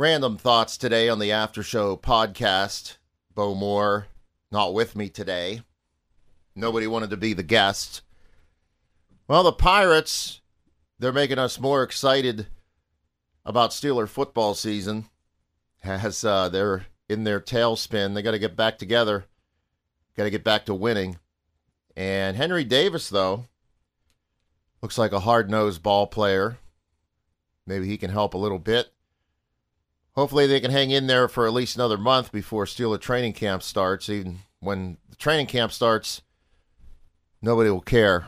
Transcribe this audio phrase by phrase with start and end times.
[0.00, 2.96] Random thoughts today on the After Show podcast.
[3.34, 4.06] Bo Moore
[4.50, 5.60] not with me today.
[6.56, 8.00] Nobody wanted to be the guest.
[9.28, 10.40] Well, the Pirates,
[10.98, 12.46] they're making us more excited
[13.44, 15.04] about Steeler football season
[15.84, 18.14] as uh, they're in their tailspin.
[18.14, 19.26] They got to get back together,
[20.16, 21.18] got to get back to winning.
[21.94, 23.48] And Henry Davis, though,
[24.80, 26.56] looks like a hard nosed ball player.
[27.66, 28.94] Maybe he can help a little bit.
[30.16, 33.62] Hopefully, they can hang in there for at least another month before Steeler training camp
[33.62, 34.08] starts.
[34.08, 36.22] Even when the training camp starts,
[37.40, 38.26] nobody will care.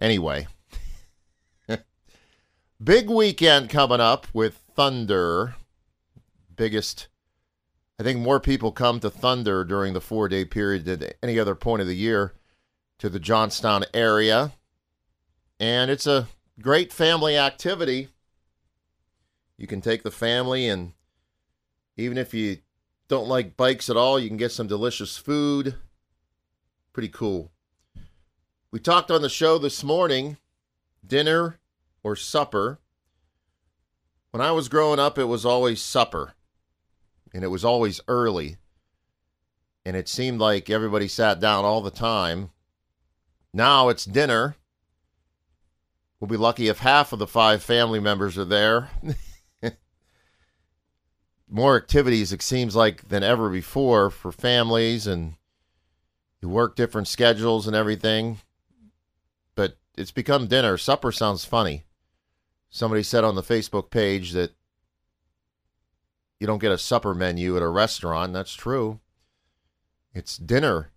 [0.00, 0.46] Anyway,
[2.82, 5.54] big weekend coming up with Thunder.
[6.54, 7.08] Biggest,
[7.98, 11.54] I think more people come to Thunder during the four day period than any other
[11.54, 12.34] point of the year
[12.98, 14.52] to the Johnstown area.
[15.58, 16.28] And it's a
[16.60, 18.08] great family activity.
[19.60, 20.94] You can take the family, and
[21.98, 22.60] even if you
[23.08, 25.74] don't like bikes at all, you can get some delicious food.
[26.94, 27.52] Pretty cool.
[28.70, 30.38] We talked on the show this morning
[31.06, 31.58] dinner
[32.02, 32.78] or supper.
[34.30, 36.32] When I was growing up, it was always supper,
[37.34, 38.56] and it was always early.
[39.84, 42.48] And it seemed like everybody sat down all the time.
[43.52, 44.56] Now it's dinner.
[46.18, 48.88] We'll be lucky if half of the five family members are there.
[51.52, 55.34] More activities, it seems like, than ever before for families, and
[56.40, 58.38] you work different schedules and everything
[59.54, 60.78] But it's become dinner.
[60.78, 61.84] Supper sounds funny.
[62.70, 64.52] Somebody said on the Facebook page that
[66.38, 68.32] you don't get a supper menu at a restaurant.
[68.32, 69.00] That's true.
[70.14, 70.90] It's dinner.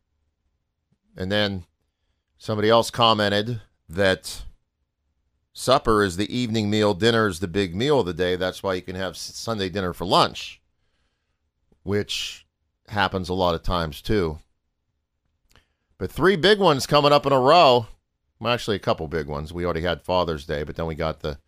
[1.17, 1.65] And then
[2.37, 4.43] somebody else commented that
[5.53, 8.35] supper is the evening meal, dinner is the big meal of the day.
[8.35, 10.61] That's why you can have Sunday dinner for lunch,
[11.83, 12.45] which
[12.89, 14.39] happens a lot of times too.
[15.97, 17.87] But three big ones coming up in a row.
[18.39, 19.53] Well, actually, a couple big ones.
[19.53, 21.39] We already had Father's Day, but then we got the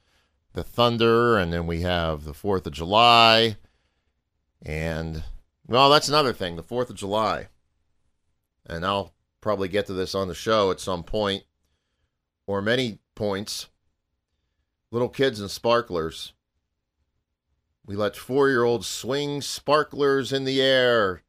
[0.53, 3.57] the Thunder, and then we have the Fourth of July,
[4.61, 5.23] and
[5.67, 6.55] well, that's another thing.
[6.55, 7.49] The Fourth of July,
[8.65, 11.43] and I'll probably get to this on the show at some point,
[12.47, 13.67] or many points.
[14.95, 16.31] Little kids and sparklers.
[17.85, 21.21] We let four year olds swing sparklers in the air.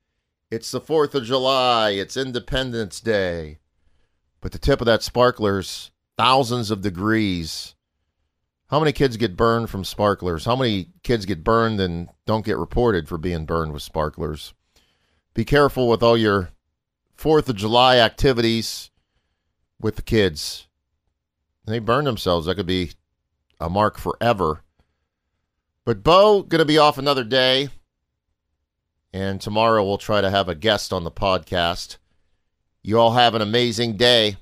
[0.53, 1.91] It's the 4th of July.
[1.91, 3.59] It's Independence Day.
[4.41, 7.75] But the tip of that sparkler's thousands of degrees.
[8.69, 10.45] How many kids get burned from sparklers?
[10.45, 14.55] How many kids get burned and don't get reported for being burned with sparklers?
[15.35, 16.51] Be careful with all your
[17.19, 18.93] 4th of July activities
[19.81, 20.69] with the kids.
[21.67, 22.47] They burn themselves.
[22.47, 22.93] That could be
[23.61, 24.63] a mark forever.
[25.85, 27.69] But Bo going to be off another day.
[29.13, 31.97] And tomorrow we'll try to have a guest on the podcast.
[32.83, 34.37] You all have an amazing day.